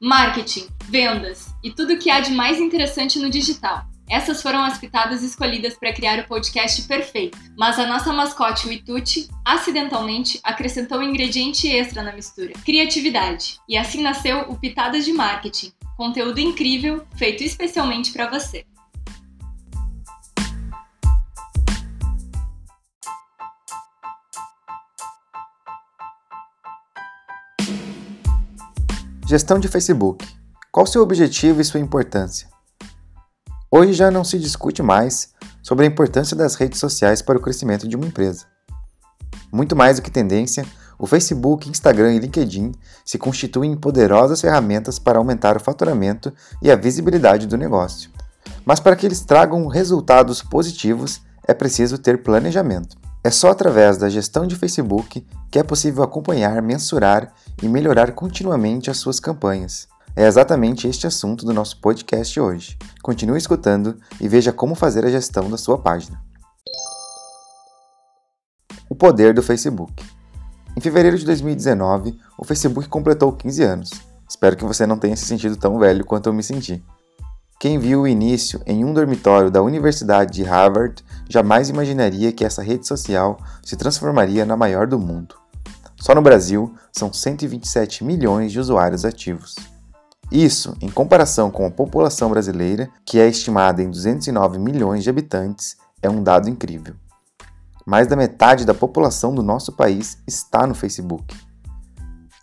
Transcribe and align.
marketing, 0.00 0.68
vendas 0.88 1.54
e 1.62 1.72
tudo 1.72 1.94
o 1.94 1.98
que 1.98 2.10
há 2.10 2.20
de 2.20 2.32
mais 2.32 2.60
interessante 2.60 3.18
no 3.18 3.28
digital. 3.28 3.84
Essas 4.08 4.40
foram 4.40 4.62
as 4.64 4.78
pitadas 4.78 5.22
escolhidas 5.22 5.76
para 5.76 5.92
criar 5.92 6.18
o 6.18 6.26
podcast 6.26 6.82
perfeito, 6.82 7.36
mas 7.58 7.78
a 7.78 7.86
nossa 7.86 8.10
mascote, 8.10 8.66
o 8.66 8.72
Ituti, 8.72 9.28
acidentalmente 9.44 10.40
acrescentou 10.42 10.98
um 10.98 11.02
ingrediente 11.02 11.68
extra 11.68 12.02
na 12.02 12.12
mistura: 12.12 12.52
criatividade. 12.64 13.58
E 13.68 13.76
assim 13.76 14.02
nasceu 14.02 14.40
o 14.48 14.56
Pitadas 14.56 15.04
de 15.04 15.12
Marketing, 15.12 15.72
conteúdo 15.96 16.40
incrível 16.40 17.06
feito 17.16 17.42
especialmente 17.42 18.10
para 18.12 18.30
você. 18.30 18.64
Gestão 29.28 29.58
de 29.58 29.68
Facebook. 29.68 30.26
Qual 30.72 30.86
seu 30.86 31.02
objetivo 31.02 31.60
e 31.60 31.64
sua 31.64 31.78
importância? 31.78 32.48
Hoje 33.70 33.92
já 33.92 34.10
não 34.10 34.24
se 34.24 34.38
discute 34.38 34.82
mais 34.82 35.34
sobre 35.62 35.84
a 35.84 35.86
importância 35.86 36.34
das 36.34 36.54
redes 36.54 36.80
sociais 36.80 37.20
para 37.20 37.36
o 37.36 37.40
crescimento 37.42 37.86
de 37.86 37.94
uma 37.94 38.06
empresa. 38.06 38.46
Muito 39.52 39.76
mais 39.76 39.96
do 39.96 40.02
que 40.02 40.10
tendência, 40.10 40.64
o 40.98 41.06
Facebook, 41.06 41.68
Instagram 41.68 42.14
e 42.14 42.20
LinkedIn 42.20 42.72
se 43.04 43.18
constituem 43.18 43.76
poderosas 43.76 44.40
ferramentas 44.40 44.98
para 44.98 45.18
aumentar 45.18 45.58
o 45.58 45.60
faturamento 45.60 46.32
e 46.62 46.70
a 46.70 46.76
visibilidade 46.76 47.46
do 47.46 47.58
negócio. 47.58 48.10
Mas 48.64 48.80
para 48.80 48.96
que 48.96 49.04
eles 49.04 49.20
tragam 49.20 49.66
resultados 49.66 50.40
positivos, 50.40 51.20
é 51.46 51.52
preciso 51.52 51.98
ter 51.98 52.22
planejamento. 52.22 52.96
É 53.28 53.30
só 53.30 53.50
através 53.50 53.98
da 53.98 54.08
gestão 54.08 54.46
de 54.46 54.56
Facebook 54.56 55.22
que 55.50 55.58
é 55.58 55.62
possível 55.62 56.02
acompanhar, 56.02 56.62
mensurar 56.62 57.30
e 57.62 57.68
melhorar 57.68 58.12
continuamente 58.12 58.90
as 58.90 58.96
suas 58.96 59.20
campanhas. 59.20 59.86
É 60.16 60.26
exatamente 60.26 60.88
este 60.88 61.06
assunto 61.06 61.44
do 61.44 61.52
nosso 61.52 61.78
podcast 61.78 62.40
hoje. 62.40 62.78
Continue 63.02 63.36
escutando 63.36 64.00
e 64.18 64.26
veja 64.26 64.50
como 64.50 64.74
fazer 64.74 65.04
a 65.04 65.10
gestão 65.10 65.50
da 65.50 65.58
sua 65.58 65.76
página. 65.76 66.18
O 68.88 68.94
poder 68.94 69.34
do 69.34 69.42
Facebook. 69.42 70.02
Em 70.74 70.80
fevereiro 70.80 71.18
de 71.18 71.26
2019, 71.26 72.18
o 72.38 72.46
Facebook 72.46 72.88
completou 72.88 73.30
15 73.30 73.62
anos. 73.62 73.90
Espero 74.26 74.56
que 74.56 74.64
você 74.64 74.86
não 74.86 74.98
tenha 74.98 75.14
se 75.14 75.26
sentido 75.26 75.54
tão 75.54 75.78
velho 75.78 76.02
quanto 76.02 76.30
eu 76.30 76.32
me 76.32 76.42
senti. 76.42 76.82
Quem 77.60 77.76
viu 77.76 78.02
o 78.02 78.06
início 78.06 78.62
em 78.64 78.84
um 78.84 78.94
dormitório 78.94 79.50
da 79.50 79.60
Universidade 79.60 80.32
de 80.32 80.44
Harvard 80.44 81.04
jamais 81.28 81.68
imaginaria 81.68 82.30
que 82.30 82.44
essa 82.44 82.62
rede 82.62 82.86
social 82.86 83.36
se 83.64 83.76
transformaria 83.76 84.44
na 84.44 84.56
maior 84.56 84.86
do 84.86 84.96
mundo. 84.96 85.34
Só 85.96 86.14
no 86.14 86.22
Brasil, 86.22 86.72
são 86.92 87.12
127 87.12 88.04
milhões 88.04 88.52
de 88.52 88.60
usuários 88.60 89.04
ativos. 89.04 89.56
Isso, 90.30 90.76
em 90.80 90.88
comparação 90.88 91.50
com 91.50 91.66
a 91.66 91.70
população 91.70 92.30
brasileira, 92.30 92.88
que 93.04 93.18
é 93.18 93.26
estimada 93.26 93.82
em 93.82 93.90
209 93.90 94.56
milhões 94.60 95.02
de 95.02 95.10
habitantes, 95.10 95.76
é 96.00 96.08
um 96.08 96.22
dado 96.22 96.48
incrível. 96.48 96.94
Mais 97.84 98.06
da 98.06 98.14
metade 98.14 98.64
da 98.64 98.74
população 98.74 99.34
do 99.34 99.42
nosso 99.42 99.72
país 99.72 100.16
está 100.28 100.64
no 100.64 100.76
Facebook. 100.76 101.36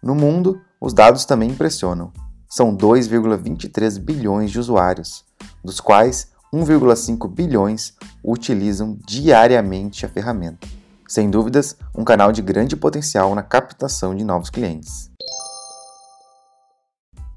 No 0.04 0.14
mundo, 0.14 0.60
os 0.82 0.94
dados 0.94 1.24
também 1.24 1.52
impressionam 1.52 2.12
são 2.50 2.76
2,23 2.76 4.00
bilhões 4.00 4.52
de 4.52 4.60
usuários, 4.60 5.26
dos 5.64 5.80
quais 5.80 6.32
1,5 6.54 7.30
bilhões 7.30 7.94
utilizam 8.24 8.98
diariamente 9.06 10.06
a 10.06 10.10
ferramenta. 10.10 10.68
Sem 11.08 11.30
dúvidas, 11.30 11.76
um 11.94 12.04
canal 12.04 12.32
de 12.32 12.42
grande 12.42 12.76
potencial 12.76 13.36
na 13.36 13.44
captação 13.44 14.16
de 14.16 14.24
novos 14.24 14.50
clientes. 14.50 15.12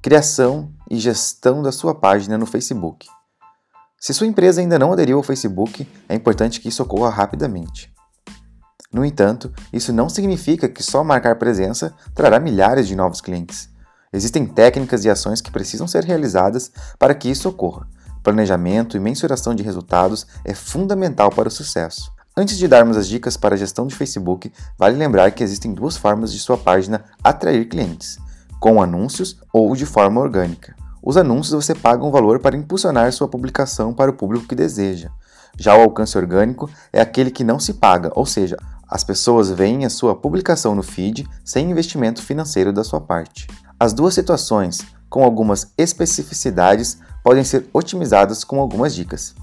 Criação 0.00 0.72
e 0.91 0.97
gestão 0.98 1.62
da 1.62 1.72
sua 1.72 1.94
página 1.94 2.38
no 2.38 2.47
Facebook. 2.47 3.06
Se 4.00 4.14
sua 4.14 4.26
empresa 4.26 4.60
ainda 4.60 4.78
não 4.78 4.92
aderiu 4.92 5.18
ao 5.18 5.22
Facebook, 5.24 5.86
é 6.08 6.14
importante 6.14 6.60
que 6.60 6.68
isso 6.68 6.82
ocorra 6.82 7.10
rapidamente. 7.10 7.92
No 8.92 9.04
entanto, 9.04 9.52
isso 9.72 9.92
não 9.92 10.08
significa 10.08 10.68
que 10.68 10.82
só 10.82 11.04
marcar 11.04 11.36
presença 11.36 11.92
trará 12.14 12.41
milhares 12.41 12.86
de 12.86 12.97
novos 12.97 13.20
clientes. 13.20 13.68
Existem 14.12 14.46
técnicas 14.46 15.04
e 15.04 15.10
ações 15.10 15.41
que 15.41 15.50
precisam 15.50 15.86
ser 15.86 16.04
realizadas 16.04 16.70
para 16.98 17.14
que 17.14 17.28
isso 17.28 17.48
ocorra. 17.48 17.86
Planejamento 18.22 18.96
e 18.96 19.00
mensuração 19.00 19.54
de 19.54 19.62
resultados 19.62 20.26
é 20.44 20.54
fundamental 20.54 21.30
para 21.30 21.48
o 21.48 21.50
sucesso. 21.50 22.10
Antes 22.36 22.56
de 22.56 22.68
darmos 22.68 22.97
as 22.97 23.08
dicas 23.08 23.36
para 23.36 23.54
a 23.54 23.58
gestão 23.58 23.86
de 23.86 23.94
Facebook, 23.94 24.52
vale 24.78 24.97
lembrar 24.97 25.30
que 25.32 25.42
existem 25.42 25.74
duas 25.74 25.97
formas 25.97 26.32
de 26.32 26.38
sua 26.38 26.56
página 26.56 27.04
atrair 27.22 27.68
clientes: 27.68 28.18
com 28.60 28.80
anúncios 28.80 29.38
ou 29.52 29.74
de 29.74 29.84
forma 29.84 30.20
orgânica. 30.20 30.74
Os 31.02 31.16
anúncios 31.16 31.64
você 31.64 31.74
paga 31.74 32.04
um 32.04 32.10
valor 32.10 32.38
para 32.38 32.56
impulsionar 32.56 33.12
sua 33.12 33.28
publicação 33.28 33.92
para 33.92 34.10
o 34.10 34.14
público 34.14 34.47
que 34.47 34.54
deseja. 34.54 35.10
Já 35.58 35.76
o 35.76 35.80
alcance 35.80 36.16
orgânico 36.16 36.70
é 36.92 37.00
aquele 37.00 37.30
que 37.30 37.42
não 37.42 37.58
se 37.58 37.74
paga, 37.74 38.12
ou 38.14 38.24
seja, 38.24 38.56
as 38.88 39.02
pessoas 39.04 39.50
veem 39.50 39.84
a 39.84 39.91
sua 39.91 40.14
publicação 40.14 40.74
no 40.74 40.82
feed 40.82 41.28
sem 41.44 41.70
investimento 41.70 42.22
financeiro 42.22 42.72
da 42.72 42.84
sua 42.84 43.00
parte. 43.00 43.47
As 43.81 43.93
duas 43.93 44.12
situações, 44.12 44.81
com 45.09 45.22
algumas 45.22 45.72
especificidades, 45.78 46.99
podem 47.22 47.44
ser 47.44 47.69
otimizadas 47.72 48.43
com 48.43 48.61
algumas 48.61 48.93
dicas. 48.93 49.37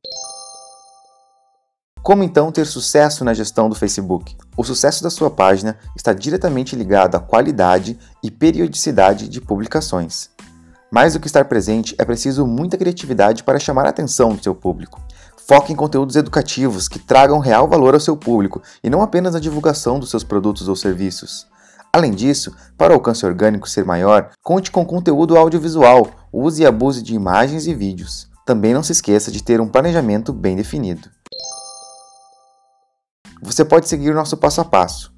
Como 2.04 2.22
então 2.22 2.52
ter 2.52 2.66
sucesso 2.66 3.24
na 3.24 3.34
gestão 3.34 3.70
do 3.70 3.76
Facebook? 3.76 4.36
O 4.58 4.64
sucesso 4.64 5.02
da 5.02 5.10
sua 5.10 5.32
página 5.32 5.78
está 5.96 6.12
diretamente 6.12 6.76
ligado 6.76 7.16
à 7.16 7.20
qualidade 7.22 7.98
e 8.22 8.30
periodicidade 8.30 9.30
de 9.30 9.40
publicações. 9.40 10.30
Mais 10.92 11.14
do 11.14 11.20
que 11.22 11.28
estar 11.28 11.46
presente, 11.46 11.96
é 11.98 12.04
preciso 12.04 12.46
muita 12.46 12.78
criatividade 12.78 13.42
para 13.42 13.58
chamar 13.58 13.86
a 13.86 13.90
atenção 13.90 14.36
do 14.36 14.44
seu 14.44 14.54
público. 14.54 15.02
Foque 15.48 15.72
em 15.72 15.78
conteúdos 15.78 16.18
educativos 16.18 16.90
que 16.90 17.00
tragam 17.00 17.40
real 17.40 17.70
valor 17.70 17.94
ao 17.94 18.02
seu 18.02 18.18
público 18.18 18.62
e 18.84 18.90
não 18.90 19.02
apenas 19.02 19.34
na 19.34 19.40
divulgação 19.40 19.98
dos 19.98 20.10
seus 20.10 20.26
produtos 20.26 20.68
ou 20.68 20.76
serviços. 20.76 21.48
Além 21.96 22.12
disso, 22.12 22.54
para 22.78 22.92
o 22.92 22.96
alcance 22.96 23.26
orgânico 23.26 23.70
ser 23.70 23.86
maior, 23.86 24.32
conte 24.44 24.70
com 24.70 24.86
conteúdo 24.86 25.38
audiovisual, 25.38 26.10
use 26.30 26.62
e 26.62 26.66
abuse 26.66 27.02
de 27.02 27.16
imagens 27.16 27.68
e 27.68 27.74
vídeos. 27.74 28.30
Também 28.46 28.74
não 28.74 28.84
se 28.84 28.92
esqueça 28.92 29.32
de 29.32 29.42
ter 29.42 29.62
um 29.62 29.70
planejamento 29.70 30.34
bem 30.34 30.58
definido. 30.58 31.10
Você 33.42 33.64
pode 33.64 33.88
seguir 33.88 34.10
o 34.10 34.14
nosso 34.14 34.36
passo 34.36 34.60
a 34.60 34.66
passo. 34.66 35.14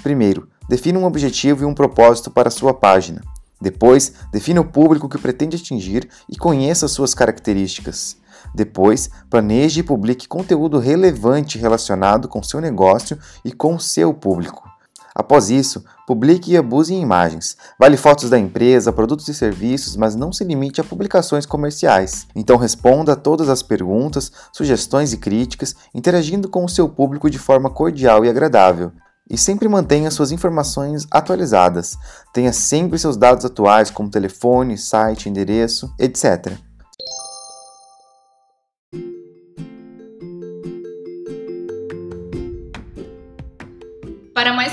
Primeiro, 0.00 0.48
defina 0.68 0.96
um 0.96 1.04
objetivo 1.04 1.64
e 1.64 1.66
um 1.66 1.74
propósito 1.74 2.30
para 2.30 2.52
sua 2.52 2.72
página. 2.72 3.20
Depois, 3.60 4.12
defina 4.30 4.60
o 4.60 4.70
público 4.70 5.08
que 5.08 5.18
pretende 5.18 5.56
atingir 5.56 6.08
e 6.28 6.36
conheça 6.36 6.86
suas 6.86 7.14
características. 7.14 8.16
Depois, 8.54 9.10
planeje 9.28 9.80
e 9.80 9.82
publique 9.82 10.28
conteúdo 10.28 10.78
relevante 10.78 11.58
relacionado 11.58 12.28
com 12.28 12.44
seu 12.44 12.60
negócio 12.60 13.18
e 13.44 13.50
com 13.50 13.76
seu 13.76 14.14
público. 14.14 14.75
Após 15.18 15.48
isso, 15.48 15.82
publique 16.06 16.52
e 16.52 16.58
abuse 16.58 16.92
em 16.92 17.00
imagens. 17.00 17.56
Vale 17.80 17.96
fotos 17.96 18.28
da 18.28 18.38
empresa, 18.38 18.92
produtos 18.92 19.26
e 19.28 19.34
serviços, 19.34 19.96
mas 19.96 20.14
não 20.14 20.30
se 20.30 20.44
limite 20.44 20.78
a 20.78 20.84
publicações 20.84 21.46
comerciais. 21.46 22.26
Então 22.36 22.58
responda 22.58 23.14
a 23.14 23.16
todas 23.16 23.48
as 23.48 23.62
perguntas, 23.62 24.30
sugestões 24.52 25.14
e 25.14 25.16
críticas, 25.16 25.74
interagindo 25.94 26.50
com 26.50 26.66
o 26.66 26.68
seu 26.68 26.86
público 26.86 27.30
de 27.30 27.38
forma 27.38 27.70
cordial 27.70 28.26
e 28.26 28.28
agradável. 28.28 28.92
E 29.28 29.38
sempre 29.38 29.66
mantenha 29.70 30.10
suas 30.10 30.32
informações 30.32 31.06
atualizadas. 31.10 31.96
Tenha 32.34 32.52
sempre 32.52 32.98
seus 32.98 33.16
dados 33.16 33.46
atuais, 33.46 33.90
como 33.90 34.10
telefone, 34.10 34.76
site, 34.76 35.30
endereço, 35.30 35.90
etc. 35.98 36.52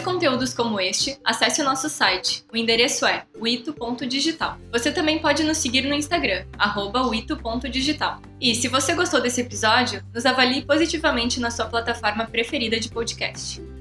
conteúdos 0.03 0.53
como 0.53 0.79
este, 0.79 1.17
acesse 1.23 1.61
o 1.61 1.65
nosso 1.65 1.89
site. 1.89 2.45
O 2.53 2.57
endereço 2.57 3.05
é 3.05 3.25
wito.digital. 3.39 4.57
Você 4.71 4.91
também 4.91 5.19
pode 5.19 5.43
nos 5.43 5.57
seguir 5.57 5.83
no 5.83 5.93
Instagram, 5.93 6.45
wito.digital. 7.09 8.21
E 8.39 8.53
se 8.53 8.67
você 8.67 8.93
gostou 8.93 9.21
desse 9.21 9.41
episódio, 9.41 10.03
nos 10.13 10.25
avalie 10.25 10.63
positivamente 10.63 11.39
na 11.39 11.49
sua 11.49 11.65
plataforma 11.65 12.25
preferida 12.25 12.79
de 12.79 12.89
podcast. 12.89 13.72